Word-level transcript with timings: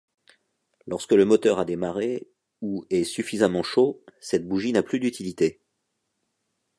Lorsque 0.87 1.11
le 1.13 1.25
moteur 1.25 1.59
a 1.59 1.63
démarré, 1.65 2.27
ou 2.61 2.87
est 2.89 3.03
suffisamment 3.03 3.61
chaud, 3.61 4.03
cette 4.19 4.47
bougie 4.47 4.73
n'a 4.73 4.81
plus 4.81 4.99
d'utilité. 4.99 5.61